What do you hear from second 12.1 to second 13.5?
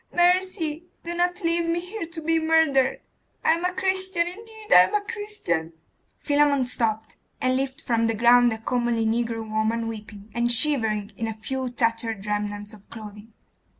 remnants of clothing.